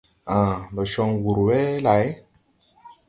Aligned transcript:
Aã, 0.35 0.53
ndo 0.71 0.83
con 0.93 1.09
wur 1.23 1.39
we 1.47 1.59
lay? 1.85 2.07